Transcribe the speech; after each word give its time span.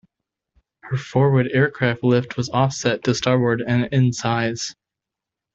Her 0.81 0.97
forward 0.97 1.49
aircraft 1.53 2.03
lift 2.03 2.35
was 2.35 2.49
offset 2.49 3.03
to 3.03 3.13
starboard 3.13 3.61
and 3.61 3.85
in 3.91 4.13
size. 4.13 4.73